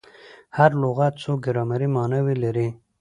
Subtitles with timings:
[0.57, 2.67] هر لغت څو ګرامري ماناوي لري.